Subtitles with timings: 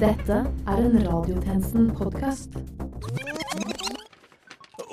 [0.00, 2.56] Dette er en Radiotjenesten-podkast.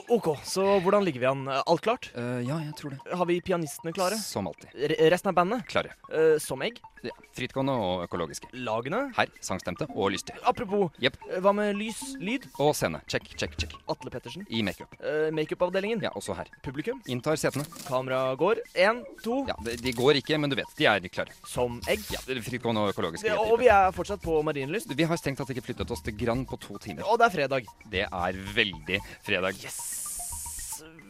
[0.08, 1.42] OK, så hvordan ligger vi an?
[1.68, 2.06] Alt klart?
[2.16, 3.00] Eh, ja, jeg tror det.
[3.12, 4.16] Har vi pianistene klare?
[4.24, 4.72] Som alltid.
[4.88, 5.66] R resten av bandet?
[5.68, 5.92] Klare.
[6.08, 6.78] Eh, som egg?
[7.04, 7.12] Ja.
[7.36, 8.48] Frittgående og økologiske.
[8.56, 9.02] Lagene?
[9.18, 10.40] Her sangstemte og lystige.
[10.48, 11.18] Apropos, Jepp.
[11.28, 12.00] eh, hva med lys?
[12.24, 12.48] Lyd?
[12.64, 13.02] Og scene.
[13.12, 13.76] Check, check, check.
[13.92, 14.48] Atle Pettersen.
[14.50, 14.96] I makeup.
[15.04, 16.02] Uh, Makeupavdelingen?
[16.08, 16.48] Ja, også her.
[16.64, 17.04] Publikum?
[17.12, 17.68] Inntar setene.
[17.90, 18.64] Kamera går.
[18.80, 19.42] Én, to.
[19.52, 21.36] Ja, de, de går ikke, men du vet, de er klare.
[21.52, 22.08] Som egg.
[22.16, 23.28] Ja, Frittgående og økologiske.
[23.28, 24.96] Ja, og vi er fortsatt på Marienlyst.
[24.96, 27.04] Vi har strengt tatt ikke flyttet oss til Grand på to timer.
[27.12, 27.72] Og det er fredag.
[27.92, 29.60] Det er veldig fredag.
[29.68, 29.97] Yes!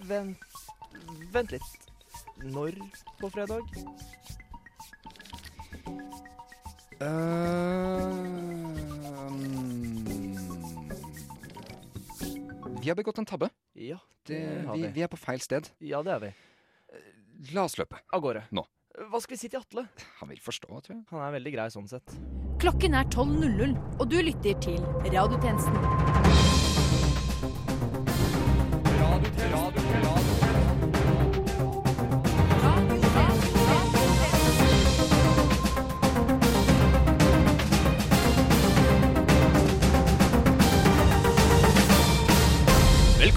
[0.06, 0.38] Vent
[1.34, 1.64] Vent litt.
[2.44, 2.78] Når
[3.20, 3.62] på fredag?
[9.38, 10.36] Ehm,
[12.82, 13.50] vi har begått en tabbe.
[13.74, 13.98] Ja,
[14.28, 14.88] Det, det har vi, vi.
[14.98, 15.70] vi er på feil sted.
[15.80, 16.32] Ja, det er vi.
[17.54, 18.00] La oss løpe.
[18.14, 18.44] Av gårde.
[18.52, 18.66] Nå.
[19.12, 19.86] Hva skal vi si til Atle?
[20.20, 21.04] Han vil forstå, tror jeg.
[21.12, 22.16] Han er veldig grei sånn sett.
[22.62, 26.98] Klokken er 12.00, og du lytter til Radiotjenesten.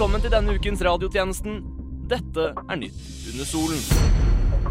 [0.00, 1.58] Velkommen til denne ukens radiotjenesten.
[2.08, 3.82] Dette er Nytt under solen.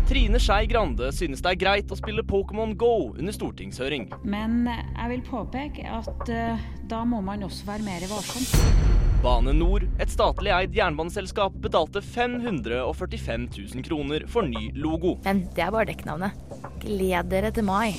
[0.10, 4.08] Trine Skei Grande synes det er greit å spille Pokémon Go under stortingshøring.
[4.26, 8.42] Men jeg vil påpeke at uh, da må man også være mer varsom.
[9.22, 15.20] Bane Nor, et statlig eid jernbaneselskap, betalte 545 000 kroner for ny logo.
[15.30, 16.42] Men det er bare dekknavnet.
[16.82, 17.92] Gled dere til mai.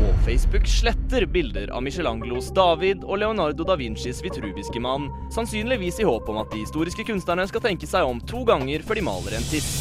[0.00, 6.06] Og Facebook sletter bilder av Michelangelos David og Leonardo da Vincis vitruviske mann, sannsynligvis i
[6.08, 9.36] håp om at de historiske kunstnerne skal tenke seg om to ganger før de maler
[9.36, 9.74] en tiss.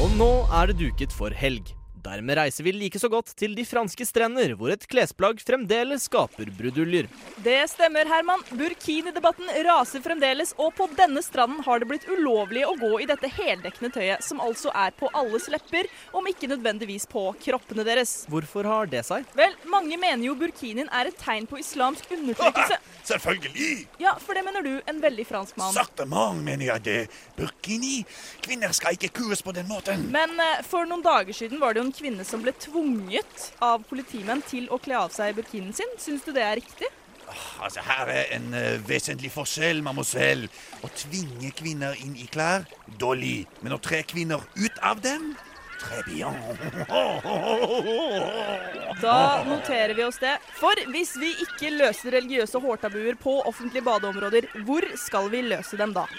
[0.00, 1.74] Og nå er det duket for helg.
[2.06, 6.52] Dermed reiser vi like så godt til de franske strender, hvor et klesplagg fremdeles skaper
[6.54, 7.08] bruduljer.
[7.42, 8.44] Det stemmer, Herman.
[8.54, 13.30] Burkini-debatten raser fremdeles, og på denne stranden har det blitt ulovlig å gå i dette
[13.32, 18.20] heldekkende tøyet, som altså er på alles lepper, om ikke nødvendigvis på kroppene deres.
[18.30, 19.26] Hvorfor har det seg?
[19.34, 22.78] Vel, mange mener jo burkinien er et tegn på islamsk undertrykkelse.
[23.10, 23.86] Selvfølgelig!
[24.02, 25.74] Ja, for det mener du, en veldig fransk mann.
[25.74, 26.98] Sartement, mener jeg det.
[27.36, 28.00] Burkini.
[28.46, 30.06] Kvinner skal ikke kues på den måten.
[30.14, 33.84] Men eh, for noen dager siden var det jo en kvinne som ble tvunget av
[33.88, 35.90] politimenn til å kle av seg burkinen sin.
[36.00, 36.88] Syns du det er riktig?
[37.60, 40.48] Altså, Her er en uh, vesentlig forskjell, mademoiselle.
[40.86, 42.66] Å tvinge kvinner inn i klær,
[43.00, 43.46] dårlig.
[43.64, 45.32] Men å tre kvinner ut av dem,
[45.80, 46.38] très bien.
[49.02, 49.16] Da
[49.48, 50.36] noterer vi oss det.
[50.60, 55.90] For hvis vi ikke løser religiøse hårtabuer på offentlige badeområder, hvor skal vi løse dem
[55.96, 56.04] da?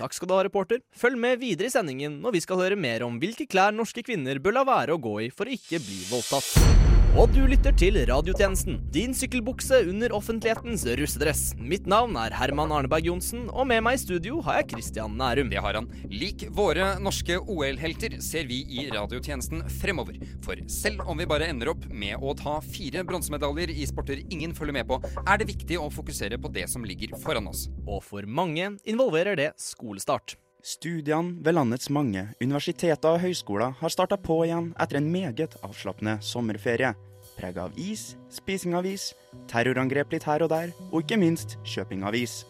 [0.00, 0.80] Takk skal du ha, reporter.
[0.96, 4.40] Følg med videre i sendingen når vi skal høre mer om hvilke klær norske kvinner
[4.40, 6.99] bør la være å gå i for å ikke bli voldtatt.
[7.18, 11.40] Og du lytter til Radiotjenesten, din sykkelbukse under offentlighetens russedress.
[11.58, 15.48] Mitt navn er Herman Arneberg Johnsen, og med meg i studio har jeg Christian Nærum.
[15.50, 15.88] Det har han.
[16.06, 20.20] Lik våre norske OL-helter ser vi i radiotjenesten fremover.
[20.46, 24.54] For selv om vi bare ender opp med å ta fire bronsemedaljer i sporter ingen
[24.54, 27.66] følger med på, er det viktig å fokusere på det som ligger foran oss.
[27.88, 30.38] Og for mange involverer det skolestart.
[30.62, 36.18] Studiene ved landets mange universiteter og høyskoler har starta på igjen etter en meget avslappende
[36.20, 36.92] sommerferie.
[37.38, 39.14] Prega av is, spising av is,
[39.48, 42.42] terrorangrep litt her og der, og ikke minst kjøping av is.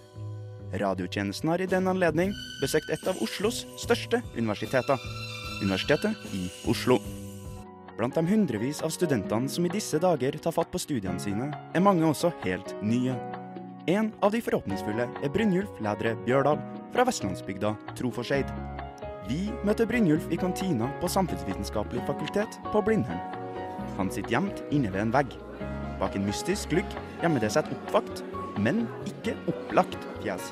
[0.74, 4.98] Radiotjenesten har i den anledning besøkt et av Oslos største universiteter.
[5.62, 6.98] Universitetet i Oslo.
[7.98, 11.84] Blant de hundrevis av studentene som i disse dager tar fatt på studiene sine, er
[11.84, 13.14] mange også helt nye.
[13.88, 16.58] En av de forhåpningsfulle er Brynjulf Lædre Bjørdal
[16.92, 18.50] fra vestlandsbygda Troforseid.
[19.28, 23.20] Vi møter Brynjulf i kantina på Samfunnsvitenskapelig fakultet på Blindern.
[23.96, 25.32] Han sitter gjemt inne ved en vegg.
[26.00, 28.24] Bak en mystisk lugg gjemmer det seg et oppvakt,
[28.60, 30.50] men ikke opplagt fjes.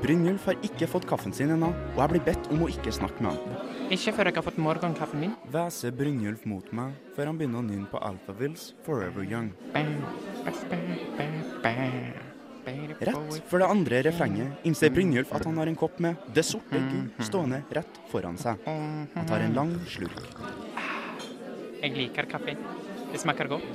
[0.00, 3.24] Brynjulf har ikke fått kaffen sin ennå, og jeg blir bedt om å ikke snakke
[3.24, 3.64] med han.
[3.92, 5.34] Ikke før jeg har fått morgenkaffen min.
[5.52, 9.52] Hveser Brynjulf mot meg før han begynner å nynne på Alphavilles Forever Young.
[12.66, 16.80] Rett før det andre refrenget innser Brynjulf at han har en kopp med det sorte
[16.88, 18.58] gull stående rett foran seg.
[18.66, 20.18] Han tar en lang slurk.
[21.78, 22.56] Jeg liker kaffe.
[23.12, 23.68] Det smaker godt.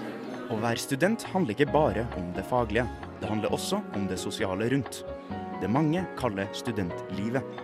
[0.51, 2.83] Å være student handler ikke bare om det faglige.
[3.21, 5.05] Det handler også om det sosiale rundt.
[5.61, 7.63] Det mange kaller studentlivet.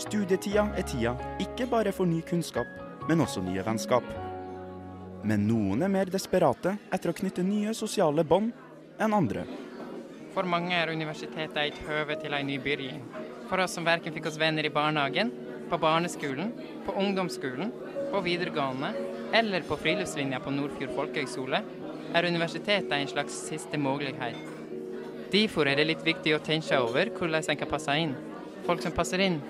[0.00, 1.12] Studietida er tida
[1.42, 2.68] ikke bare for ny kunnskap,
[3.10, 4.06] men også nye vennskap.
[5.28, 8.54] Men noen er mer desperate etter å knytte nye sosiale bånd
[9.02, 9.44] enn andre.
[10.38, 13.22] For mange er universitetet et høve til en ny begynnelse.
[13.50, 15.32] For oss som verken fikk oss venner i barnehagen
[15.66, 16.52] på barneskolen,
[16.86, 17.72] på ungdomsskolen,
[18.12, 18.92] på videregående
[19.34, 21.58] eller på friluftslinja på Nordfjord folkehøgskole,
[22.14, 24.38] er universitetet en slags siste mulighet.
[25.32, 28.12] Derfor er det litt viktig å tenke over hvordan en kan passe inn.
[28.68, 29.40] Folk som passer inn,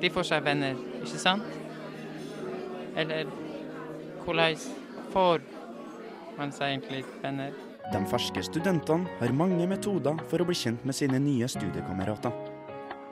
[0.00, 1.44] de får seg venner, ikke sant?
[2.96, 3.28] Eller
[4.24, 4.56] hvordan
[5.12, 5.44] får
[6.40, 7.52] man seg egentlig venner?
[7.92, 12.32] De ferske studentene har mange metoder for å bli kjent med sine nye studiekamerater.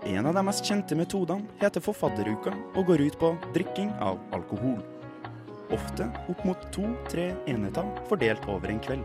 [0.09, 4.79] En av de mest kjente metodene heter forfatteruka og går ut på drikking av alkohol.
[5.77, 9.05] Ofte opp mot to-tre enheter fordelt over en kveld.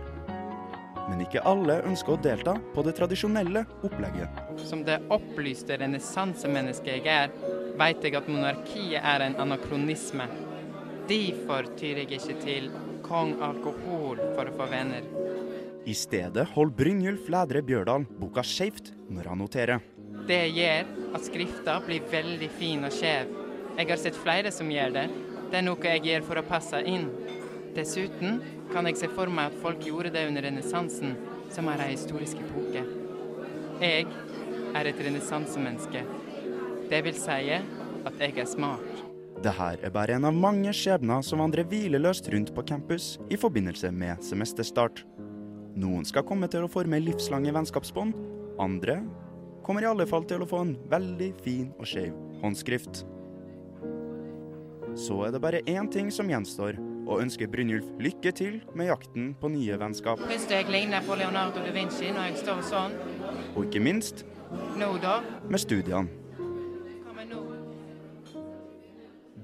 [1.09, 4.39] Men ikke alle ønsker å delta på det tradisjonelle opplegget.
[4.63, 7.35] Som det opplyste renessansemennesket jeg er,
[7.75, 10.31] vet jeg at monarkiet er en anakronisme.
[11.11, 12.71] Derfor tyr jeg ikke til
[13.05, 15.24] kong alkohol for å få venner.
[15.85, 19.83] I stedet holder Brynjulf Lædre Bjørdal boka skeivt når han noterer.
[20.25, 23.29] Det gjør at skrifta blir veldig fin og skjev.
[23.77, 25.03] Jeg har sett flere som gjør det.
[25.51, 27.05] Det er noe jeg gjør for å passe inn.
[27.75, 28.39] Dessuten
[28.71, 31.13] kan jeg se for meg at folk gjorde det under renessansen,
[31.53, 32.81] som er ei historisk epoke.
[33.83, 34.07] Jeg
[34.73, 36.01] er et renessansemenneske.
[36.89, 39.05] Det vil si at jeg er smart.
[39.43, 43.37] Det her er bare en av mange skjebner som vandrer hvileløst rundt på campus i
[43.37, 45.03] forbindelse med semesterstart.
[45.75, 48.15] Noen skal komme til å forme livslange vennskapsbånd,
[48.63, 49.01] andre
[49.65, 53.01] kommer i alle fall til å få en veldig fin og skeiv håndskrift.
[54.95, 59.33] Så er det bare én ting som gjenstår, og ønsker Brynjulf lykke til med jakten
[59.41, 60.21] på nye vennskap.
[60.21, 62.95] Du jeg ligner på Leonardo da Vinci når jeg står sånn?
[63.53, 64.23] Og ikke minst
[64.79, 65.19] Nå, da?
[65.49, 66.24] med studiene.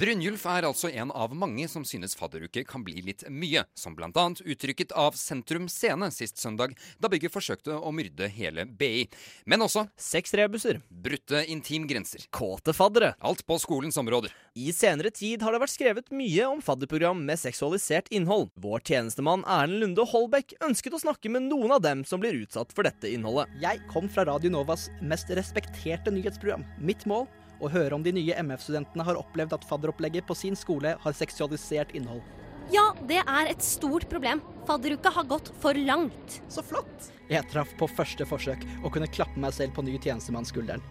[0.01, 4.09] Brynjulf er altså en av mange som synes fadderuke kan bli litt mye, som bl.a.
[4.09, 9.03] uttrykket av Sentrum Scene sist søndag, da bygget forsøkte å myrde hele BI.
[9.45, 10.79] Men også Sexrebuser.
[10.89, 12.25] brutte intimgrenser.
[12.33, 13.11] Kåte faddere.
[13.21, 14.33] Alt på skolens områder.
[14.57, 18.49] I senere tid har det vært skrevet mye om fadderprogram med seksualisert innhold.
[18.57, 22.73] Vår tjenestemann Erlend Lunde Holbæk ønsket å snakke med noen av dem som blir utsatt
[22.73, 23.53] for dette innholdet.
[23.61, 26.65] Jeg kom fra Radio Novas mest respekterte nyhetsprogram.
[26.81, 27.29] Mitt mål
[27.61, 31.93] å høre om de nye MF-studentene har opplevd at fadderopplegget på sin skole har seksualisert
[31.97, 32.23] innhold.
[32.71, 34.41] Ja, det er et stort problem.
[34.67, 36.39] Fadderuka har gått for langt.
[36.51, 37.11] Så flott!
[37.31, 40.83] Jeg traff på første forsøk og kunne klappe meg selv på ny tjenestemannsskulderen.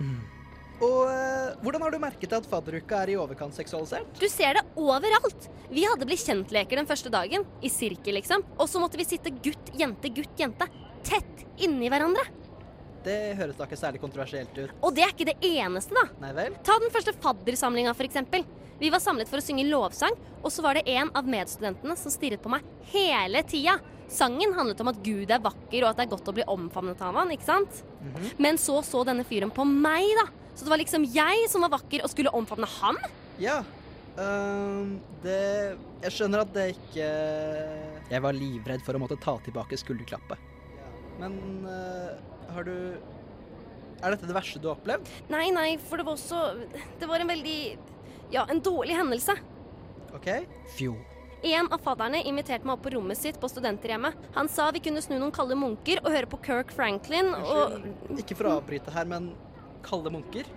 [0.00, 0.22] Mm.
[0.82, 4.08] Og øh, hvordan har du merket at fadderuka er i overkant seksualisert?
[4.18, 5.48] Du ser det overalt.
[5.70, 7.46] Vi hadde blitt kjent-leker den første dagen.
[7.62, 8.42] I sirkel, liksom.
[8.58, 10.68] Og så måtte vi sitte gutt, jente, gutt, jente.
[11.06, 12.26] Tett inni hverandre.
[13.04, 14.74] Det høres da ikke særlig kontroversielt ut.
[14.80, 16.06] Og det er ikke det eneste, da.
[16.22, 16.54] Nei vel?
[16.64, 18.44] Ta den første faddersamlinga, f.eks.
[18.80, 22.12] Vi var samlet for å synge lovsang, og så var det en av medstudentene som
[22.12, 23.76] stirret på meg hele tida.
[24.10, 27.00] Sangen handlet om at Gud er vakker, og at det er godt å bli omfavnet
[27.04, 27.84] av han, ikke sant?
[28.00, 28.32] Mm -hmm.
[28.38, 30.26] Men så så denne fyren på meg, da.
[30.54, 32.96] Så det var liksom jeg som var vakker og skulle omfavne han?
[33.38, 33.64] Ja.
[34.14, 37.06] Uh, det Jeg skjønner at det ikke
[38.10, 40.53] Jeg var livredd for å måtte ta tilbake skulderklappet.
[41.20, 42.14] Men uh,
[42.54, 42.74] har du
[44.02, 45.08] Er dette det verste du har opplevd?
[45.32, 46.44] Nei, nei, for det var også
[47.00, 47.58] Det var en veldig
[48.34, 49.36] Ja, en dårlig hendelse.
[50.14, 50.30] OK.
[50.74, 50.96] Fjo.
[51.44, 54.16] En av fadderne inviterte meg opp på rommet sitt på studenterhjemmet.
[54.34, 57.84] Han sa vi kunne snu noen kalde munker og høre på Kirk Franklin og
[58.16, 59.34] ikke for å avbryte her, men
[59.84, 60.48] kalde munker?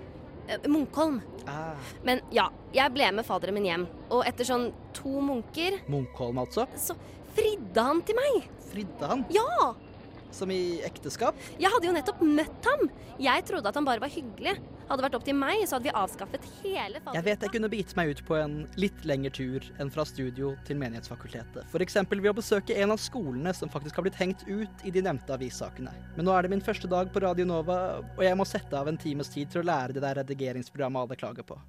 [0.47, 1.19] Eh, Munkholm.
[1.45, 1.75] Ah.
[2.07, 6.63] Men ja, jeg ble med fadderen min hjem, og etter sånn to munker Munkholm, altså?
[6.79, 6.95] Så
[7.35, 8.47] fridde han til meg.
[8.71, 9.25] Fridde han?
[9.35, 9.73] Ja!
[10.31, 11.37] Som i ekteskap?
[11.57, 12.89] Jeg hadde jo nettopp møtt ham.
[13.21, 14.57] Jeg trodde at han bare var hyggelig.
[14.87, 17.69] Hadde det vært opp til meg, så hadde vi avskaffet hele Jeg vet jeg kunne
[17.71, 21.67] begitt meg ut på en litt lengre tur enn fra studio til Menighetsfakultetet.
[21.67, 21.97] F.eks.
[22.07, 25.35] ved å besøke en av skolene som faktisk har blitt hengt ut i de nevnte
[25.35, 25.91] avissakene.
[26.15, 27.79] Men nå er det min første dag på Radio Nova,
[28.15, 31.19] og jeg må sette av en times tid til å lære det der redigeringsprogrammet alle
[31.19, 31.59] klager på.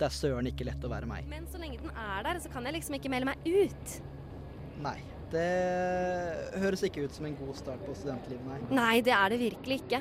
[0.00, 1.28] Det er søren ikke lett å være meg.
[1.28, 4.00] Men så lenge den er der, så kan jeg liksom ikke melde meg ut.
[4.84, 4.98] Nei.
[5.30, 8.58] Det høres ikke ut som en god start på studentlivet, nei.
[8.78, 10.00] Nei, det er det virkelig ikke.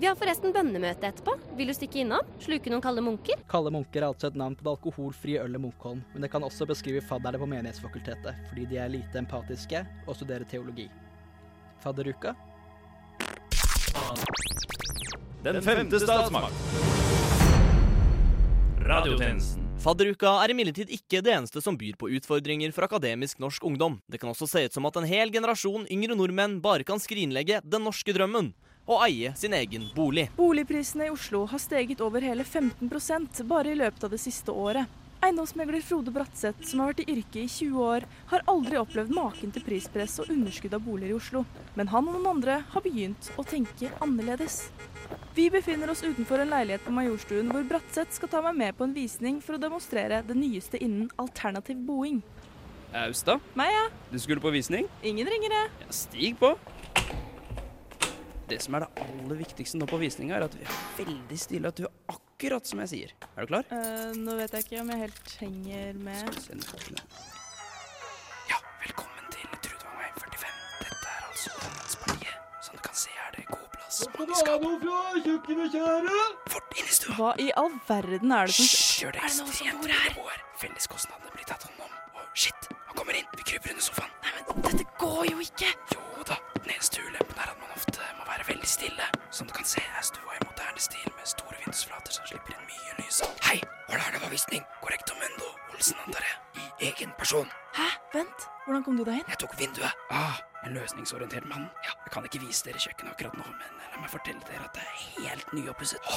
[0.00, 1.34] Vi har forresten bønnemøte etterpå.
[1.58, 2.24] Vil du stikke innom?
[2.40, 3.42] Sluke noen kalde munker?
[3.52, 6.66] Kalde munker er altså et navn på det alkoholfrie ølet Munkholm, men det kan også
[6.70, 10.88] beskrive fadderne på Menighetsfakultetet, fordi de er lite empatiske og studerer teologi.
[11.84, 12.32] Fadderuka?
[15.44, 16.54] Den femte statsmakt.
[18.88, 19.61] Radiotjenesten.
[19.82, 23.96] Fadderuka er imidlertid ikke det eneste som byr på utfordringer for akademisk norsk ungdom.
[24.06, 27.58] Det kan også se ut som at en hel generasjon yngre nordmenn bare kan skrinlegge
[27.66, 28.52] den norske drømmen
[28.86, 30.28] og eie sin egen bolig.
[30.38, 34.86] Boligprisene i Oslo har steget over hele 15% bare i løpet av det siste året.
[35.22, 39.52] Eiendomsmegler Frode Bratseth, som har vært i yrket i 20 år, har aldri opplevd maken
[39.54, 41.44] til prispress og underskudd av boliger i Oslo.
[41.78, 44.64] Men han og noen andre har begynt å tenke annerledes.
[45.36, 48.88] Vi befinner oss utenfor en leilighet på Majorstuen, hvor Bratseth skal ta meg med på
[48.88, 52.18] en visning for å demonstrere det nyeste innen alternativ boing.
[53.04, 53.38] Austa?
[53.54, 53.86] Meg, ja.
[54.10, 54.90] du skulle på visning?
[55.06, 55.68] Ingen ringere.
[55.84, 56.56] Ja, stig på.
[58.52, 61.70] Det som er det aller viktigste nå på visninga, er at vi er veldig stille,
[61.72, 63.14] at du er akkurat som jeg sier.
[63.32, 63.64] Er du klar?
[63.72, 66.36] Uh, nå vet jeg ikke om jeg helt henger med.
[68.50, 70.52] Ja, velkommen til Trudvangvei 45.
[70.82, 72.36] Dette er altså Ungdomspartiet.
[72.68, 74.04] Som du kan se er det god plass.
[74.20, 74.68] Mange skap.
[76.52, 77.16] Fort inn i stua.
[77.22, 80.46] Hva i all verden er det som Hysj, gjør det ekstremt rolig her.
[80.60, 82.00] Felleskostnadene blir tatt hånd om.
[82.20, 83.32] Og shit, han kommer inn.
[83.32, 84.12] Vi kryper under sofaen.
[84.28, 85.72] Nei, men dette går jo ikke.
[85.96, 86.41] Jo da.
[89.32, 92.66] Som du kan se er stua i moderne stil med store vindusflater som slipper inn
[92.68, 93.22] mye lys.
[93.46, 94.64] Hei, det var visning?
[94.82, 95.48] Correcto mendo.
[95.72, 96.66] Olsen, antar jeg.
[96.82, 97.48] I egen person.
[97.72, 97.86] Hæ?
[98.12, 98.44] Vent.
[98.66, 99.30] Hvordan kom du deg inn?
[99.32, 100.04] Jeg tok vinduet.
[100.12, 100.36] Ah,
[100.66, 101.64] en løsningsorientert mann.
[101.86, 104.76] Ja, jeg kan ikke vise dere kjøkkenet akkurat nå, men la meg fortelle dere at
[104.76, 106.12] det er helt nyoppusset.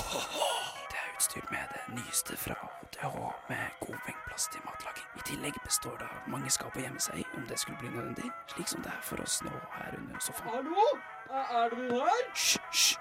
[0.91, 5.07] Det er utstyrt med det nyeste fra HTH, med god vengplass til matlaging.
[5.15, 7.95] I tillegg består det av mange skap å gjemme seg i om det skulle bli
[7.95, 10.51] nødvendig, slik som det er for oss nå her under sofaen.
[10.59, 10.89] Hallo?
[11.29, 12.25] Er det noen her?
[12.33, 12.97] Hysj.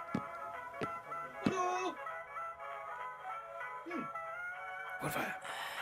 [1.45, 1.93] Hallo?
[5.01, 5.35] Hvor var jeg?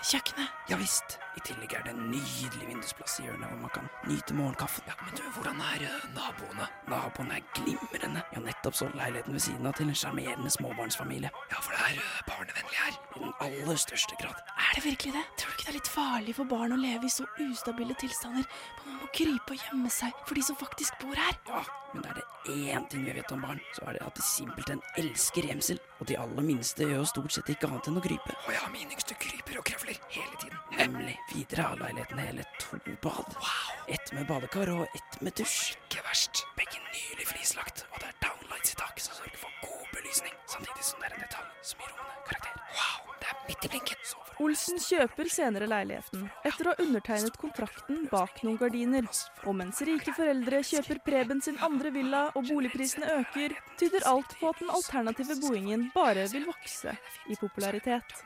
[0.03, 0.51] Kjøkkenet.
[0.69, 1.19] Ja visst.
[1.33, 4.85] I tillegg er det en nydelig vindusplass i hjørnet hvor man kan nyte morgenkaffen.
[4.91, 6.67] Ja, men du, hvordan er uh, naboene?
[6.91, 8.25] Naboene er glimrende.
[8.35, 11.31] Ja, nettopp så leiligheten ved siden av til en sjarmerende småbarnsfamilie.
[11.53, 12.99] Ja, for det er uh, barnevennlig her.
[13.15, 14.43] I den aller største grad.
[14.59, 15.25] Er det virkelig det?
[15.41, 18.49] Tror du ikke det er litt farlig for barn å leve i så ustabile tilstander?
[18.83, 21.39] Man må krype og gjemme seg for de som faktisk bor her.
[21.49, 24.25] Ja, men er det én ting vi vet om barn, så er det at de
[24.25, 25.81] simpelthen elsker gjemsel.
[26.01, 28.37] Og de aller minste gjør jo stort sett ikke annet enn å krype.
[28.49, 30.59] Å ja, min yngste kryper og krevler hele tiden.
[30.79, 31.21] Nemlig.
[31.35, 33.35] Videre har leiligheten hele to bad.
[33.35, 33.89] Wow.
[33.89, 35.77] Ett med badekar og ett med dusj.
[35.85, 36.47] Ikke verst.
[36.57, 40.35] Begge nylig flislagt, og det er downlights i taket som sørger for god belysning.
[40.47, 42.61] Samtidig som det er en detalj som gir rommene karakter.
[42.79, 44.03] Wow, det er midt i blinken.
[44.43, 49.07] Olsen kjøper senere leiligheten, etter å ha undertegnet kontrakten bak noen gardiner.
[49.47, 54.51] Og mens rike foreldre kjøper Preben sin andre villa og boligprisene øker, tyder alt på
[54.51, 56.97] at den alternative boingen bare vil vokse
[57.31, 58.17] i popularitet.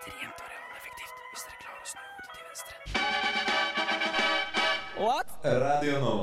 [0.00, 2.74] Ekstremt arealeffektivt hvis dere klarer å snu hodet til venstre.
[5.60, 6.14] Radio nå.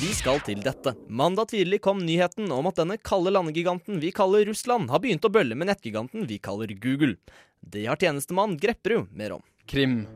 [0.00, 0.94] Vi skal til dette.
[1.08, 5.32] Mandag tidlig kom nyheten om at denne kalde landegiganten vi kaller Russland, har begynt å
[5.32, 7.16] bølle med nettgiganten vi kaller Google.
[7.60, 9.44] Det har tjenestemann Grepperud mer om.
[9.68, 10.06] Krim.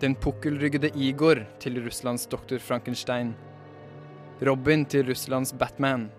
[0.00, 3.32] Den pukkelryggede Igor til Russlands doktor Frankenstein.
[4.44, 6.10] Robin til Russlands Batman.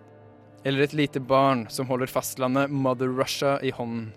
[0.66, 4.14] Eller et lite barn som holder fastlandet Mother Russia i hånden.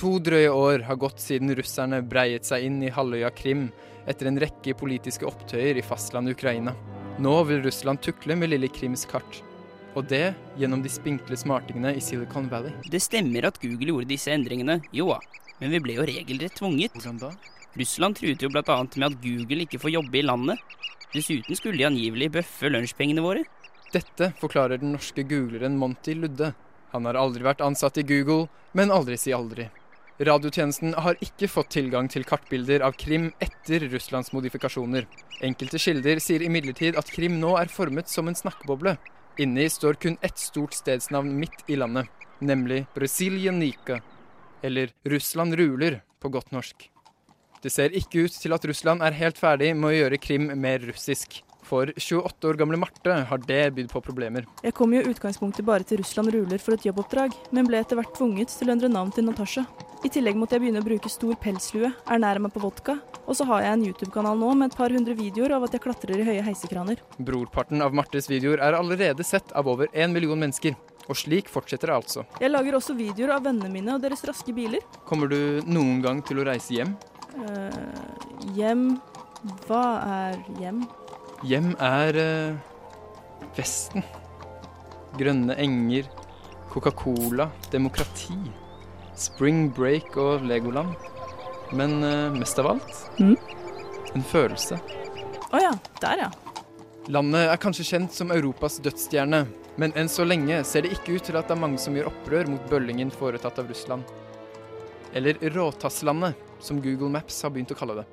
[0.00, 3.66] To drøye år har gått siden russerne breiet seg inn i halvøya Krim
[4.08, 6.74] etter en rekke politiske opptøyer i fastlandet Ukraina.
[7.22, 9.42] Nå vil Russland tukle med lille Krims kart.
[9.92, 12.72] Og det gjennom de spinkle smartingene i Silicon Valley.
[12.88, 15.18] Det stemmer at Google gjorde disse endringene, jo da.
[15.60, 16.96] Men vi ble jo regelrett tvunget.
[16.96, 17.34] Hvordan da?
[17.76, 18.78] Russland truet jo bl.a.
[18.96, 20.64] med at Google ikke får jobbe i landet.
[21.12, 23.44] Dessuten skulle de angivelig bøffe lunsjpengene våre.
[23.92, 26.54] Dette forklarer den norske googleren Monty Ludde.
[26.96, 29.68] Han har aldri vært ansatt i Google, men aldri si aldri.
[30.20, 35.06] Radiotjenesten har ikke fått tilgang til kartbilder av Krim etter Russlands modifikasjoner.
[35.40, 38.98] Enkelte kilder sier imidlertid at Krim nå er formet som en snakkeboble.
[39.40, 42.10] Inni står kun ett stort stedsnavn midt i landet,
[42.44, 44.02] nemlig Brasilianica,
[44.62, 46.90] eller Russland ruler på godt norsk.
[47.62, 50.84] Det ser ikke ut til at Russland er helt ferdig med å gjøre Krim mer
[50.84, 51.40] russisk.
[51.62, 54.48] For 28 år gamle Marte har det bydd på problemer.
[54.64, 57.98] Jeg kom jo i utgangspunktet bare til Russland ruler for et jobboppdrag, men ble etter
[57.98, 59.64] hvert tvunget til å endre navn til Natasha.
[60.02, 63.46] I tillegg måtte jeg begynne å bruke stor pelslue, ernære meg på vodka, og så
[63.46, 66.26] har jeg en YouTube-kanal nå med et par hundre videoer av at jeg klatrer i
[66.26, 67.02] høye heisekraner.
[67.22, 70.74] Brorparten av Martes videoer er allerede sett av over en million mennesker.
[71.10, 72.24] Og slik fortsetter det altså.
[72.42, 74.82] Jeg lager også videoer av vennene mine og deres raske biler.
[75.06, 76.96] Kommer du noen gang til å reise hjem?
[77.32, 77.70] Uh,
[78.58, 78.84] hjem
[79.66, 80.82] Hva er hjem?
[81.42, 84.04] Hjem er eh, Vesten.
[85.18, 86.06] Grønne enger,
[86.72, 88.36] Coca-Cola, demokrati,
[89.18, 90.94] spring break og Legoland.
[91.76, 93.36] Men eh, mest av alt Mm.
[94.14, 94.78] en følelse.
[95.52, 95.72] Å ja.
[96.00, 96.30] Der, ja.
[97.12, 99.42] Landet er kanskje kjent som Europas dødsstjerne,
[99.76, 102.10] men enn så lenge ser det ikke ut til at det er mange som gjør
[102.12, 104.04] opprør mot bøllingen foretatt av Russland.
[105.12, 108.06] Eller Råtasslandet, som Google Maps har begynt å kalle det.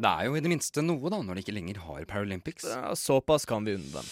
[0.00, 2.64] Det er jo i det minste noe, da, når de ikke lenger har Paralympics.
[2.64, 4.06] Ja, såpass kan vi unne dem.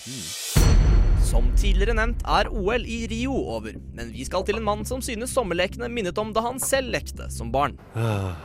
[1.25, 5.01] Som tidligere nevnt er OL i Rio over, men vi skal til en mann som
[5.05, 7.79] synes sommerlekene minnet om da han selv lekte som barn.
[7.97, 8.37] Ah,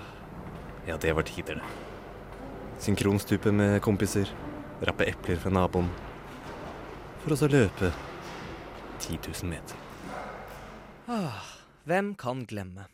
[0.88, 2.80] Ja, det var tider, det.
[2.84, 4.28] Synkronstupe med kompiser.
[4.84, 5.88] Rappe epler fra naboen.
[7.24, 7.92] For å så løpe
[9.00, 9.80] 10 000 meter.
[11.08, 11.40] Ah,
[11.88, 12.88] hvem kan glemme?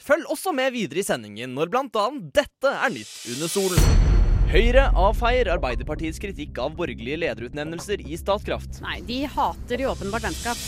[0.00, 4.06] Følg også med videre i sendingen når annet dette er nytt under solen.
[4.50, 8.80] Høyre avfeier Arbeiderpartiets kritikk av borgerlige lederutnevnelser i Statkraft.
[8.82, 10.62] Nei, de hater jo åpenbart vennskap.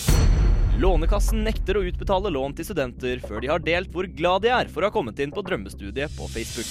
[0.82, 4.70] Lånekassen nekter å utbetale lån til studenter før de har delt hvor glad de er
[4.72, 6.68] for å ha kommet inn på drømmestudiet på Facebook.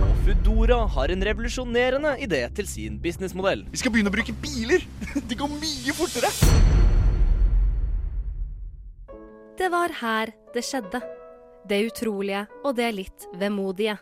[0.00, 3.64] Og Foodora har en revolusjonerende idé til sin businessmodell.
[3.72, 4.84] Vi skal begynne å bruke biler!
[5.28, 6.32] De går mye fortere!
[9.60, 11.02] Det var her det skjedde.
[11.68, 13.98] Det utrolige og det litt vemodige.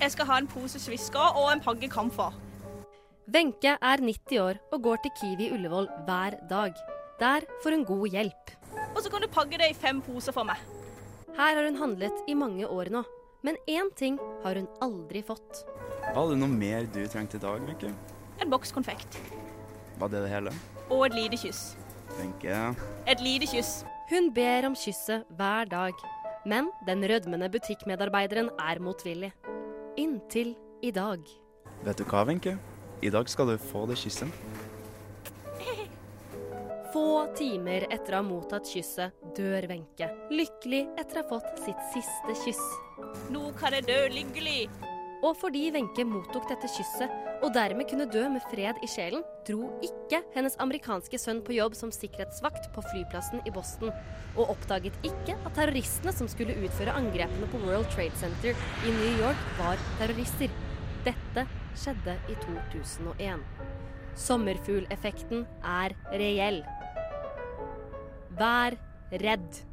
[0.00, 2.34] Jeg skal ha en pose svisker og en pakke kamfer.
[3.30, 6.74] Wenche er 90 år og går til Kiwi Ullevål hver dag.
[7.20, 8.50] Der får hun god hjelp.
[8.96, 10.58] Og så kan du pakke det i fem poser for meg.
[11.36, 13.04] Her har hun handlet i mange år nå,
[13.46, 15.62] men én ting har hun aldri fått.
[16.14, 17.92] Var det noe mer du trengte i dag, Wenche?
[18.40, 19.20] En boks konfekt.
[20.00, 20.52] Var det det hele?
[20.90, 21.76] Og et lite kyss.
[22.18, 22.74] Wenche
[23.06, 23.84] Et lite kyss.
[24.10, 25.94] Hun ber om kysset hver dag,
[26.48, 29.32] men den rødmende butikkmedarbeideren er motvillig.
[30.00, 31.24] Inntil i dag.
[31.84, 32.56] Vet du hva, Wenche?
[33.02, 34.28] I dag skal du få det kysset.
[36.92, 40.08] Få timer etter å ha mottatt kysset dør Wenche.
[40.32, 42.62] Lykkelig etter å ha fått sitt siste kyss.
[43.32, 44.89] Nå kan jeg dø lykkelig.
[45.20, 47.12] Og fordi Wenche mottok dette kysset,
[47.44, 51.76] og dermed kunne dø med fred i sjelen, dro ikke hennes amerikanske sønn på jobb
[51.76, 53.92] som sikkerhetsvakt på flyplassen i Boston,
[54.38, 59.20] og oppdaget ikke at terroristene som skulle utføre angrepene på World Trade Center i New
[59.20, 60.52] York, var terrorister.
[61.04, 61.46] Dette
[61.76, 63.44] skjedde i 2001.
[64.20, 66.62] Sommerfugleffekten er reell.
[68.40, 68.76] Vær
[69.20, 69.66] redd.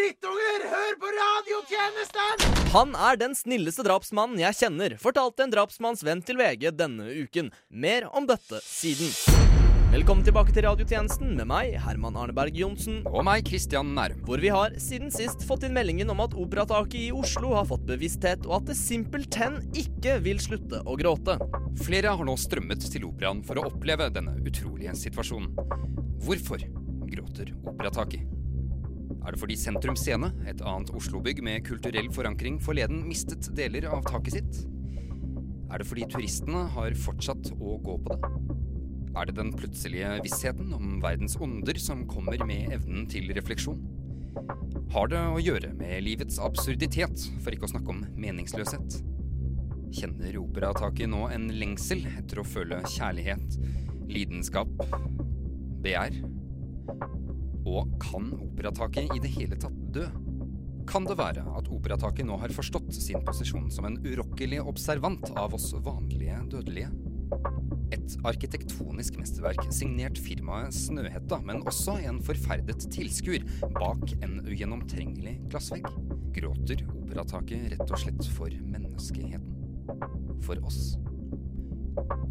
[0.00, 0.64] Drittunger!
[0.70, 2.58] Hør på radiotjenesten!
[2.70, 7.50] Han er den snilleste drapsmannen jeg kjenner, fortalte en drapsmannsvenn til VG denne uken.
[7.68, 9.10] Mer om dette siden.
[9.90, 13.00] Velkommen tilbake til radiotjenesten med meg, Herman Arneberg Johnsen.
[13.10, 14.22] Og meg, Christian Nærum.
[14.28, 17.88] Hvor vi har siden sist fått inn meldingen om at Operataket i Oslo har fått
[17.90, 21.40] bevissthet, og at det simpelthen ikke vil slutte å gråte.
[21.82, 25.56] Flere har nå strømmet til operaen for å oppleve denne utrolige situasjonen.
[26.22, 26.62] Hvorfor
[27.10, 28.39] gråter Operataket?
[29.20, 34.06] Er det fordi Sentrum Scene, et annet Oslo-bygg med kulturell forankring, forleden mistet deler av
[34.08, 34.60] taket sitt?
[35.70, 38.30] Er det fordi turistene har fortsatt å gå på det?
[39.10, 43.80] Er det den plutselige vissheten om verdens onder som kommer med evnen til refleksjon?
[44.94, 49.00] Har det å gjøre med livets absurditet, for ikke å snakke om meningsløshet?
[50.00, 53.58] Kjenner operataket nå en lengsel etter å føle kjærlighet,
[54.10, 54.70] lidenskap,
[55.82, 56.22] begjær?
[57.70, 60.08] Og kan operataket i det hele tatt dø?
[60.90, 65.54] Kan det være at operataket nå har forstått sin posisjon som en urokkelig observant av
[65.54, 66.90] oss vanlige dødelige?
[67.94, 75.86] Et arkitektonisk mesterverk signert firmaet Snøhetta, men også en forferdet tilskuer bak en ugjennomtrengelig glassvegg.
[76.34, 79.46] Gråter operataket rett og slett for menneskeheten?
[80.42, 80.96] For oss?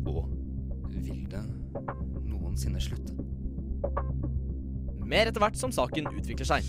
[0.04, 0.26] Og
[1.00, 1.46] vil det
[2.28, 3.16] noensinne slutte?
[5.10, 6.66] Mer etter hvert som saken utvikler seg.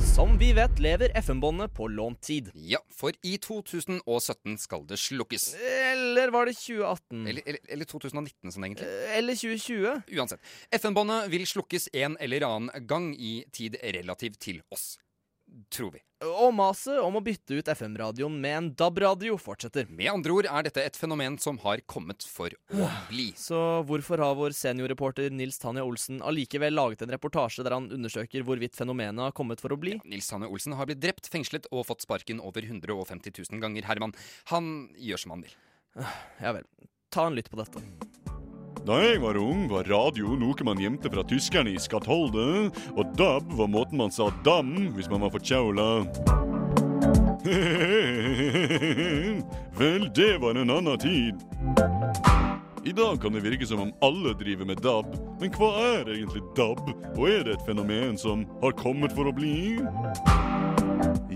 [0.00, 2.48] Som vi vet, lever FM-båndet på lånt tid.
[2.56, 5.50] Ja, for i 2017 skal det slukkes.
[5.60, 7.26] Eller var det 2018?
[7.28, 8.88] Eller, eller, eller 2019, sånn egentlig.
[9.12, 10.16] Eller 2020?
[10.16, 10.48] Uansett.
[10.72, 14.94] FM-båndet vil slukkes en eller annen gang i tid relativt til oss.
[15.68, 16.05] Tror vi.
[16.24, 19.84] Og maset om å bytte ut FM-radioen med en DAB-radio fortsetter.
[19.92, 23.26] Med andre ord er dette et fenomen som har kommet for å bli.
[23.36, 28.46] Så hvorfor har vår seniorreporter Nils Tanja Olsen allikevel laget en reportasje der han undersøker
[28.48, 29.98] hvorvidt fenomenet har kommet for å bli?
[29.98, 33.84] Ja, Nils Tanja Olsen har blitt drept, fengslet og fått sparken over 150 000 ganger,
[33.84, 34.16] Herman.
[34.54, 35.58] Han gjør som han vil.
[36.40, 36.64] Ja vel.
[37.12, 37.84] Ta en lytt på dette.
[38.86, 43.48] Da jeg var ung, var radio noe man gjemte fra tyskerne i Skatholde, og DAB
[43.58, 46.06] var måten man sa dam hvis man var forkjaula.
[49.80, 51.34] Vel, det var en annen tid.
[52.86, 56.46] I dag kan det virke som om alle driver med DAB, men hva er egentlig
[56.54, 59.82] DAB, og er det et fenomen som har kommet for å bli?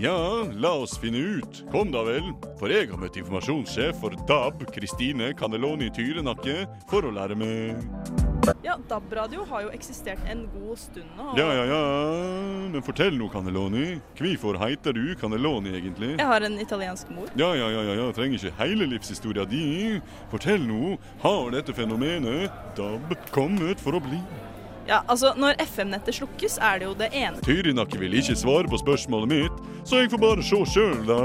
[0.01, 1.59] Ja, la oss finne ut.
[1.71, 2.31] Kom da vel.
[2.57, 7.83] For jeg har møtt informasjonssjef for DAB, Kristine Cannelloni Tyrenakke, for å lære meg.
[8.65, 11.27] Ja, DAB-radio har jo eksistert en god stund nå.
[11.29, 11.81] og Ja, ja, ja.
[12.73, 13.99] Men fortell nå, Cannelloni.
[14.17, 16.15] Hvorfor heter du Cannelloni, egentlig?
[16.15, 17.29] Jeg har en italiensk mor.
[17.37, 18.07] Ja, ja, ja, ja, ja.
[18.17, 19.99] trenger ikke hele livshistoria di.
[20.33, 20.95] Fortell nå.
[21.21, 24.17] Har dette fenomenet, DAB, kommet for å bli?
[24.87, 28.79] Ja, altså, Når FM-nettet slukkes, er det jo det ene Tyrinakke vil ikke svare på
[28.81, 31.21] spørsmålet mitt, så jeg får bare se sjøl, da.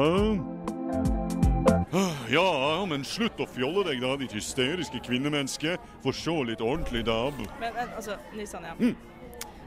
[1.96, 5.76] Ah, Ja, men slutt å fjolle deg, da, ditt hysteriske kvinnemenneske.
[6.04, 7.40] Få se litt ordentlig DAB.
[7.60, 8.74] Men, men altså, Nils Anja.
[8.78, 8.94] Mm.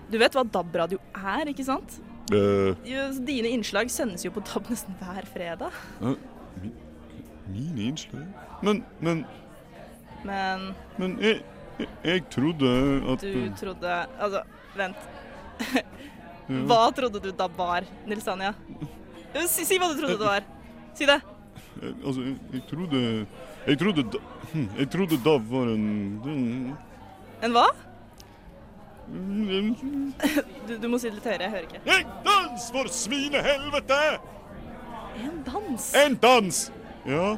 [0.09, 1.99] Du vet hva DAB-radio er, ikke sant?
[2.29, 5.75] Uh, Jo, Dine innslag sendes jo på DAB nesten hver fredag.
[6.01, 6.13] Uh,
[6.61, 6.71] mi,
[7.49, 8.27] mine innslag?
[8.65, 9.25] Men, men,
[10.27, 11.39] Men men jeg,
[12.03, 12.69] jeg, trodde
[13.13, 14.41] at du trodde Altså,
[14.75, 14.95] vent.
[16.69, 18.53] Hva trodde du da var, Nils Anja?
[19.47, 20.47] Si, si hva du trodde det var.
[20.97, 21.19] Si det.
[21.81, 23.01] Eh, Altså, jeg, jeg trodde
[23.67, 26.75] Jeg trodde da- hm, Jeg trodde da var en
[27.43, 27.67] En hva?
[30.67, 31.79] Du, du må si det litt høyere, jeg hører ikke.
[31.95, 34.01] En dans for svinehelvete!
[35.19, 35.87] En dans?
[35.97, 36.59] En dans!
[37.09, 37.31] Ja.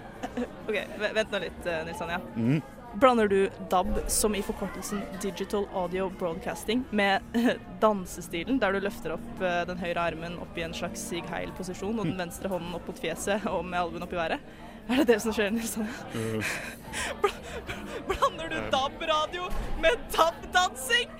[0.67, 0.75] OK,
[1.15, 2.17] vent nå litt, eh, Nils Anja.
[2.35, 2.61] Mhm.
[2.93, 7.21] Blander du DAB, som i forkortelsen Digital Audio Broadcasting, med
[7.79, 11.99] dansestilen, der du løfter opp eh, den høyre armen opp i en slags Sig Heil-posisjon,
[11.99, 14.51] og den venstre hånden opp mot fjeset og med albuen opp i været?
[14.89, 15.93] Er det det som skjer, Nils Anja?
[16.19, 16.51] Eh,
[18.09, 19.47] Blander du DAB-radio
[19.79, 21.15] med DAB-dansing?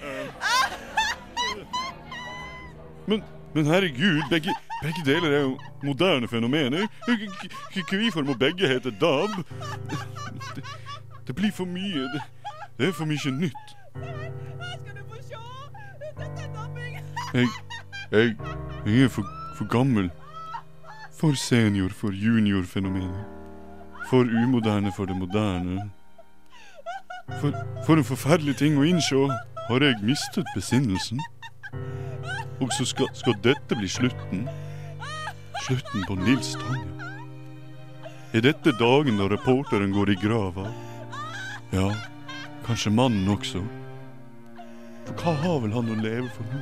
[3.06, 3.24] men,
[3.56, 5.56] men herregud, begge, begge deler er jo
[5.88, 6.92] moderne fenomener.
[7.08, 9.40] Hvorfor må begge hete DAB?
[11.28, 12.08] Det, blir for mye.
[12.14, 12.22] Det,
[12.78, 13.76] det er for mye nytt.
[13.94, 15.42] Hva skal du få se?
[16.20, 16.48] Dette
[17.34, 17.48] Jeg,
[18.12, 18.36] jeg,
[18.86, 20.12] jeg er for, for gammel.
[21.20, 23.26] For senior for junior-fenomenet.
[24.10, 25.92] For umoderne for det moderne.
[27.40, 27.52] For,
[27.86, 29.28] for en forferdelig ting å innse.
[29.70, 31.22] Har jeg mistet besinnelsen?
[32.62, 34.48] Og så skal, skal dette bli slutten.
[35.64, 37.12] Slutten på Nils Tanja.
[38.34, 40.70] Er dette dagen da reporteren går i grava?
[41.72, 41.92] Ja,
[42.66, 43.62] kanskje mannen også.
[45.06, 46.60] For hva har vel han å leve for nå?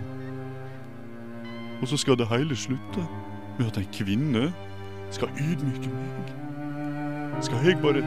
[1.81, 3.05] Og så skal det hele slutte
[3.57, 4.43] med at en kvinne
[5.09, 6.29] skal ydmyke meg.
[7.41, 8.05] Skal jeg bare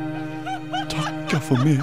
[0.92, 1.82] takke for meg?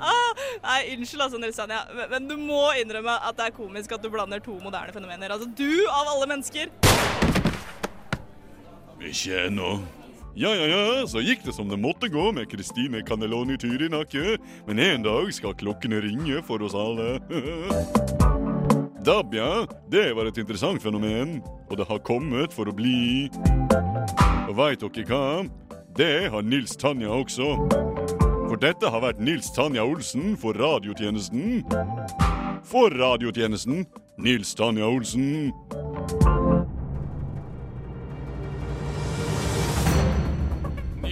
[0.00, 0.32] Ah,
[0.64, 4.02] nei, unnskyld altså, Nils Anja, men, men du må innrømme at det er komisk at
[4.02, 5.36] du blander to moderne fenomener.
[5.36, 6.72] Altså, du av alle mennesker.
[9.02, 9.82] Ikke ennå.
[10.34, 14.38] Ja, ja, ja, så gikk det som det måtte gå med Kristine Cannelloni Tyrinakke.
[14.66, 17.18] Men en dag skal klokkene ringe for oss alle.
[19.04, 19.66] DAB, ja.
[19.92, 21.42] Det var et interessant fenomen.
[21.68, 23.28] Og det har kommet for å bli.
[24.48, 25.44] Og veit dere hva?
[26.00, 27.52] Det har Nils Tanja også.
[28.48, 31.60] For dette har vært Nils Tanja Olsen for radiotjenesten.
[32.64, 33.84] For radiotjenesten
[34.16, 35.52] Nils Tanja Olsen.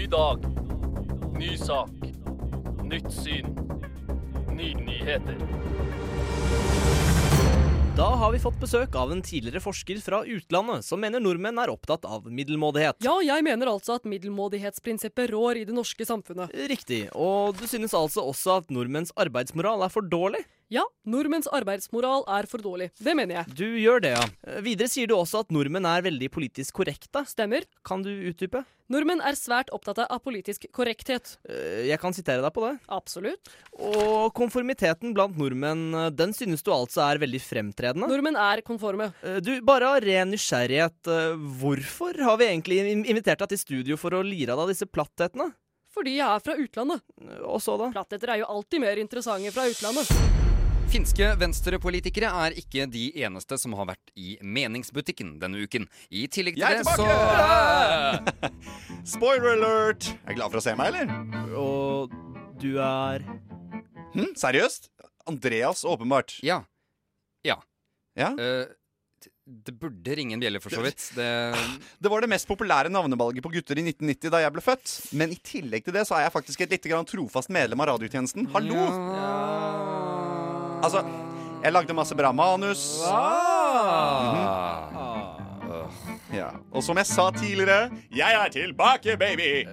[0.00, 0.44] Ny dag.
[1.36, 1.90] Ny sak.
[2.88, 3.50] Nytt syn.
[4.56, 5.36] Nye nyheter.
[7.98, 11.68] Da har vi fått besøk av en tidligere forsker fra utlandet som mener nordmenn er
[11.68, 12.96] opptatt av middelmådighet.
[13.04, 16.56] Ja, jeg mener altså at middelmådighetsprinsippet rår i det norske samfunnet.
[16.72, 17.02] Riktig.
[17.12, 20.46] Og du synes altså også at nordmenns arbeidsmoral er for dårlig?
[20.70, 22.92] Ja, nordmenns arbeidsmoral er for dårlig.
[23.02, 23.54] Det mener jeg.
[23.58, 24.22] Du gjør det, ja.
[24.46, 27.24] Eh, Videre sier du også at nordmenn er veldig politisk korrekte.
[27.26, 27.64] Stemmer.
[27.82, 28.62] Kan du utdype?
[28.90, 31.32] Nordmenn er svært opptatt av politisk korrekthet.
[31.50, 32.76] Eh, Jeg kan sitere deg på det.
[32.86, 33.50] Absolutt.
[33.82, 38.06] Og konformiteten blant nordmenn, eh, den synes du altså er veldig fremtredende?
[38.06, 39.10] Nordmenn er konforme.
[39.42, 41.02] Du, bare av ren nysgjerrighet,
[41.58, 42.78] hvorfor har vi egentlig
[43.10, 45.50] invitert deg til studio for å lire av deg disse platthetene?
[45.90, 47.02] Fordi jeg er fra utlandet.
[47.42, 47.90] Og så da?
[47.90, 50.39] Plattheter er jo alltid mer interessante fra utlandet.
[50.90, 55.86] Finske venstrepolitikere er ikke de eneste som har vært i meningsbutikken denne uken.
[56.10, 58.50] I tillegg til Jeg er det, så tilbake!
[59.14, 60.08] Spoiler alert!
[60.26, 61.54] Er glad for å se meg, eller?
[61.54, 62.16] Og
[62.60, 63.22] du er
[64.16, 64.90] Hm, seriøst?
[65.30, 66.40] Andreas, åpenbart.
[66.42, 66.64] Ja.
[67.46, 67.60] Ja.
[68.18, 68.32] Ja?
[68.34, 68.66] Eh,
[69.46, 71.04] det burde ringe en bjelle, for så vidt.
[71.14, 71.28] Det
[72.02, 74.96] Det var det mest populære navnevalget på gutter i 1990 da jeg ble født.
[75.14, 77.92] Men i tillegg til det så er jeg faktisk et litt grann trofast medlem av
[77.94, 78.50] radiotjenesten.
[78.50, 79.89] Hallo!
[80.82, 81.04] Altså,
[81.62, 83.00] jeg lagde masse bra manus.
[84.24, 84.46] Mhm.
[86.34, 86.46] Ja.
[86.72, 89.66] Og som jeg sa tidligere, jeg er tilbake, baby!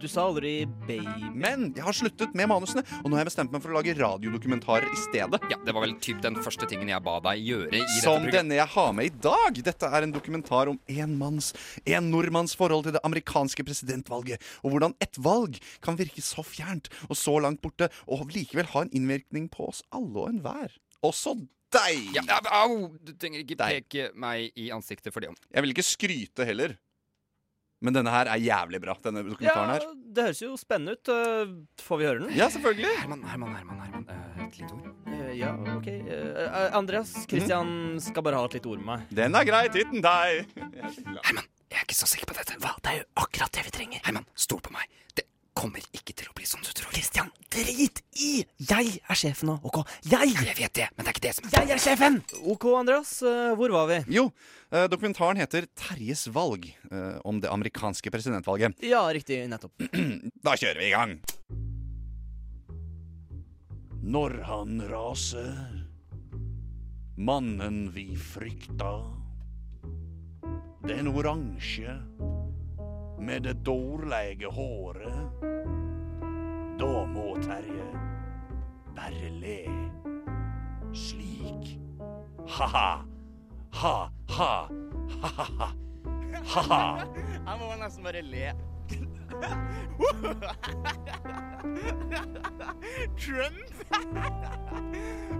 [0.00, 1.28] Du sa aldri baby.
[1.36, 3.94] Men jeg har sluttet med manusene, og nå har jeg bestemt meg for å lage
[3.98, 5.40] radiodokumentarer i stedet.
[5.52, 8.24] Ja, Det var vel typ den første tingen jeg ba deg gjøre i dette Som
[8.24, 8.32] programmet.
[8.38, 9.60] denne jeg har med i dag.
[9.70, 11.52] Dette er en dokumentar om en manns,
[11.84, 16.88] en nordmanns forhold til det amerikanske presidentvalget, og hvordan et valg kan virke så fjernt
[17.08, 20.72] og så langt borte, og likevel ha en innvirkning på oss alle og enhver.
[21.04, 21.36] Også
[21.70, 22.10] deg!
[22.16, 22.90] Ja, ja, au!
[23.04, 25.30] Du trenger ikke peke meg i ansiktet for det.
[25.54, 26.74] Jeg vil ikke skryte heller.
[27.80, 29.84] Men denne her er jævlig bra, denne dokumentaren her.
[29.86, 31.08] Ja, det høres jo spennende ut.
[31.14, 32.34] Eh, Får vi høre den?
[32.36, 32.90] Ja, selvfølgelig.
[33.00, 34.04] Herman, Herman, Herman, Herman.
[34.10, 34.90] eh, Et lite ord.
[35.14, 35.88] Eh, Ja, OK.
[36.76, 39.06] Andreas, Christian skal bare ha et lite ord med meg.
[39.22, 40.50] Den er grei, titten deg.
[40.58, 42.58] Herman, jeg er ikke så sikker på dette.
[42.60, 42.74] Hva?
[42.82, 44.04] Det er jo akkurat det vi trenger.
[44.04, 44.84] Herman, stol på meg.
[45.16, 45.24] Det
[45.60, 46.88] kommer ikke til å bli som du tror.
[46.94, 48.30] Christian, drit i!
[48.70, 49.82] Jeg er sjefen nå, OK?
[50.08, 50.32] Jeg!
[50.40, 52.16] Jeg vet det, men det er ikke det som er Jeg er sjefen!
[52.54, 53.12] OK, Andreas.
[53.22, 53.98] eh, Hvor var vi?
[54.16, 54.24] Jo,
[54.72, 58.74] eh, dokumentaren heter 'Terjes valg', eh, om det amerikanske presidentvalget.
[58.82, 59.42] Ja, riktig.
[59.52, 59.72] Nettopp.
[60.44, 61.18] Da kjører vi i gang.
[64.02, 65.84] Når han raser,
[67.20, 68.94] mannen vi frykta.
[70.88, 71.92] Den oransje
[73.20, 75.30] med det dårlige håret.
[76.80, 77.84] Da må Terje
[78.96, 79.64] bare le
[80.92, 81.78] slik.
[82.48, 83.02] Ha-ha,
[83.72, 84.68] ha-ha,
[85.10, 85.68] ha-ha,
[86.54, 87.04] ha-ha.
[87.46, 88.52] Jeg må nesten bare le.
[93.20, 93.70] Trump?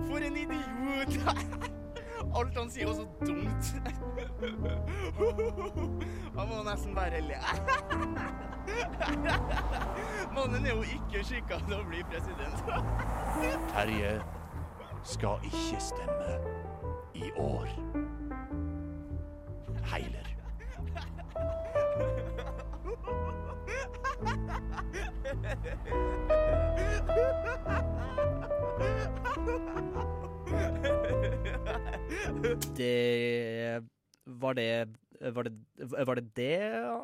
[0.06, 1.12] For en idiot!
[2.34, 3.74] Alt han sier, er så dumt.
[6.38, 7.34] Han må nesten bare le.
[10.36, 12.64] Mannen er jo ikke skikka til å bli president.
[13.74, 14.22] Terje
[15.02, 16.30] skal ikke stemme
[17.14, 17.68] i år.
[19.90, 20.26] Heiler.
[32.76, 33.82] Det
[34.24, 34.68] Var det
[35.20, 35.52] Var det
[36.06, 36.52] var det, det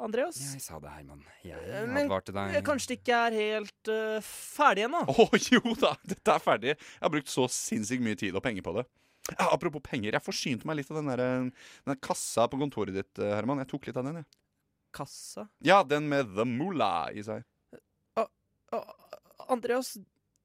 [0.00, 0.38] Andreas?
[0.54, 1.24] Jeg sa det, Herman.
[1.44, 2.52] Jeg Eh, advarte deg.
[2.54, 5.02] Men kanskje det ikke er helt uh, ferdig ennå?
[5.04, 6.72] Å jo da, dette er ferdig.
[6.78, 8.86] Jeg har brukt så sinnssykt mye tid og penger på det.
[9.34, 11.22] Ja, apropos penger, jeg forsynte meg litt av den der,
[11.90, 13.60] den kassa på kontoret ditt, eh, Herman.
[13.64, 14.28] Jeg tok litt av den, jeg.
[14.96, 15.48] Kassa?
[15.66, 17.44] Ja, den med The mula, i seg.
[19.48, 19.96] Andreas,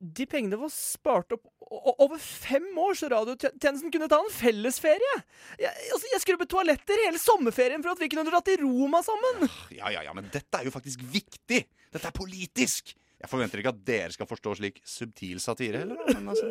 [0.01, 5.17] de pengene var spart opp over fem år, så radiotjenesten kunne ta en fellesferie.
[5.61, 9.45] Jeg, altså, jeg skrubbet toaletter hele sommerferien for at vi kunne dratt til Roma sammen.
[9.71, 11.63] Ja, ja, ja, men dette er jo faktisk viktig.
[11.91, 12.93] Dette er politisk.
[13.21, 16.49] Jeg forventer ikke at dere skal forstå slik subtil satire heller, men altså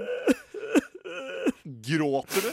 [1.64, 2.52] Gråter du?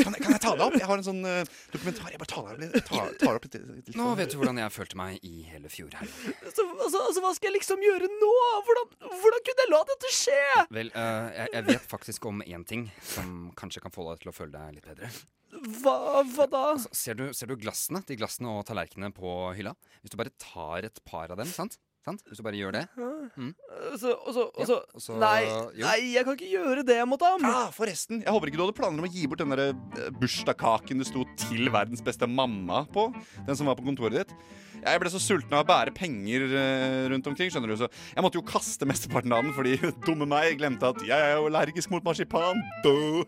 [0.00, 0.76] Kan jeg, kan jeg ta det opp?
[0.78, 2.10] Jeg har en sånn uh, dokumentar.
[2.12, 4.98] Jeg bare tar, det tar, tar opp litt, litt Nå vet du hvordan jeg følte
[5.00, 5.94] meg i hele fjor.
[5.98, 6.10] Her.
[6.48, 8.32] Så, altså, altså, hva skal jeg liksom gjøre nå?
[8.68, 8.90] Hvordan,
[9.22, 10.42] hvordan kunne jeg la dette skje?
[10.80, 14.34] Vel, uh, jeg, jeg vet faktisk om én ting som kanskje kan få deg til
[14.34, 15.12] å føle deg litt bedre.
[15.54, 15.96] Hva,
[16.34, 16.62] hva da?
[16.74, 18.02] Altså, ser, du, ser du glassene?
[18.06, 19.74] De glassene og tallerkenene på hylla?
[20.02, 21.78] Hvis du bare tar et par av dem, sant?
[22.04, 22.22] Sant?
[22.28, 23.50] Hvis du bare gjør det mm.
[23.50, 25.40] Ja, altså og så- nei,
[25.80, 27.44] nei, jeg kan ikke gjøre det mot ham.
[27.48, 30.10] Ah, forresten, jeg håper ikke du hadde planer om å gi bort den der eh,
[30.20, 33.08] bursdagskaken det sto 'til verdens beste mamma' på.
[33.46, 34.36] Den som var på kontoret ditt.
[34.84, 38.22] Jeg ble så sulten av å bære penger eh, rundt omkring, skjønner du, så jeg
[38.24, 41.90] måtte jo kaste mesteparten av den fordi dumme meg glemte at jeg er jo allergisk
[41.94, 42.60] mot marsipan.
[42.84, 43.24] Boo.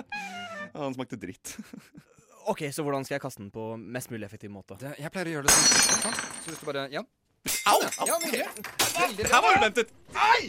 [0.76, 1.56] Han smakte dritt.
[2.46, 4.76] Ok, Så hvordan skal jeg kaste den på mest mulig effektiv måte?
[4.78, 6.18] Det, jeg pleier å gjøre det sånn.
[6.44, 7.02] Så hvis du bare Ja.
[7.66, 7.80] Au!
[8.06, 8.14] Ja,
[9.18, 9.88] Det her var uventet.
[10.14, 10.42] Ai!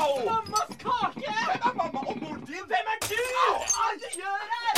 [0.00, 0.12] Au!
[0.30, 1.32] Mammas kake!
[1.46, 2.64] Hvem er mamma og mor din?
[2.70, 3.22] Hvem er du?
[3.34, 4.74] Hva er det du gjør her?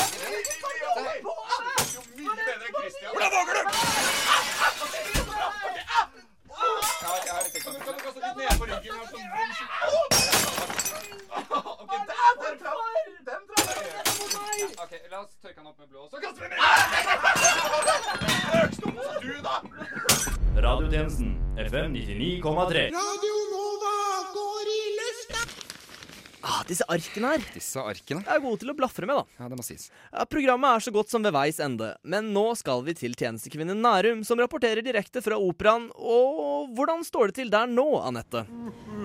[0.62, 1.32] Hva holder du på?
[2.16, 3.10] Mye bedre enn Christian.
[3.12, 3.62] Hvordan våger du?
[7.00, 8.02] Kan du
[9.12, 9.30] sånn
[13.26, 14.05] den traff.
[14.56, 14.72] Traff.
[14.86, 16.60] Ok, La oss tørke han opp med blå, så kaster vi mer.
[18.62, 19.56] Økstum, du, da.
[20.66, 22.86] Radiotjenesten FM 99,3.
[22.96, 23.94] Radio Nova
[24.32, 25.42] går i lufta.
[26.46, 27.44] Ah, disse arkene her.
[27.52, 28.22] Disse arkene?
[28.24, 29.42] Jeg er god til å blafre med, da.
[29.42, 29.88] Ja, det må sies.
[30.12, 33.82] Ja, programmet er så godt som ved veis ende, men nå skal vi til tjenestekvinnen
[33.82, 35.90] Nærum, som rapporterer direkte fra operaen.
[35.98, 38.46] Og hvordan står det til der nå, Anette?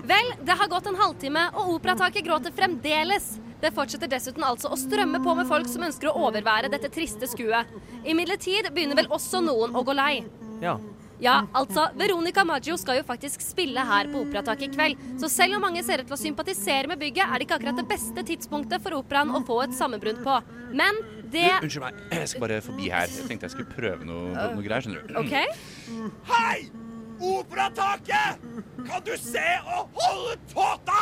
[0.07, 3.35] Vel, det har gått en halvtime, og operataket gråter fremdeles.
[3.61, 7.29] Det fortsetter dessuten altså å strømme på med folk som ønsker å overvære dette triste
[7.29, 7.69] skuet.
[8.01, 10.23] Imidlertid begynner vel også noen å gå lei.
[10.63, 10.79] Ja.
[11.21, 15.03] Ja, altså, Veronica Maggio skal jo faktisk spille her på Operataket i kveld.
[15.21, 17.77] Så selv om mange ser ut til å sympatisere med bygget, er det ikke akkurat
[17.77, 20.39] det beste tidspunktet for operaen å få et sammenbrudd på.
[20.73, 20.97] Men
[21.31, 23.05] det Du, unnskyld meg, jeg skal bare forbi her.
[23.05, 25.19] Jeg tenkte jeg skulle prøve noe, noe, greier, skjønner du.
[25.21, 26.17] OK?
[26.33, 26.89] Hei!
[27.21, 28.41] Operataket!
[28.87, 31.01] Kan du se og holde tåta?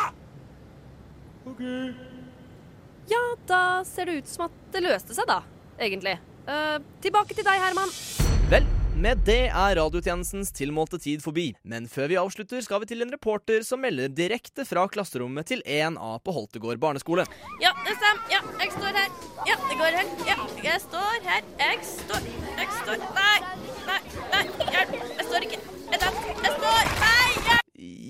[1.48, 1.62] OK.
[3.10, 5.40] Ja, da ser det ut som at det løste seg, da.
[5.80, 6.18] Egentlig.
[6.44, 7.90] Uh, tilbake til deg, Herman.
[8.52, 8.68] Vel,
[9.00, 11.46] med det er radiotjenestens tilmålte tid forbi.
[11.64, 15.64] Men før vi avslutter, skal vi til en reporter som melder direkte fra klasserommet til
[15.64, 17.24] 1A på Holtegård barneskole.
[17.64, 18.28] Ja, det stemmer.
[18.34, 19.10] Ja, jeg står her.
[19.48, 20.14] Ja, det går her.
[20.28, 21.50] Ja, jeg står her.
[21.64, 22.30] Jeg står
[22.60, 23.36] Jeg står Nei,
[23.88, 24.00] nei,
[24.36, 24.46] nei.
[24.68, 24.98] Hjelp.
[25.16, 25.79] Jeg står ikke.
[25.90, 26.00] Jeg,
[26.44, 27.58] jeg står Nei!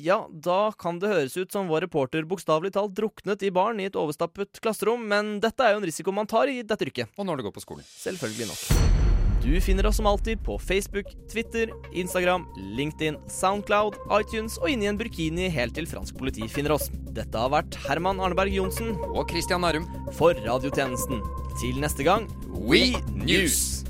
[0.01, 3.87] Ja, da kan det høres ut som vår reporter bokstavelig talt druknet i baren i
[3.91, 7.13] et overstappet klasserom, men dette er jo en risiko man tar i dette yrket.
[7.21, 7.87] Og når du går på skolen.
[8.01, 9.11] Selvfølgelig nok.
[9.41, 12.45] Du finner oss som alltid på Facebook, Twitter, Instagram,
[12.77, 16.91] LinkedIn, Soundcloud, iTunes og inni en burkini helt til fransk politi finner oss.
[17.17, 21.25] Dette har vært Herman Arneberg Johnsen og Christian Nærum for radiotjenesten.
[21.61, 23.81] Til neste gang We News!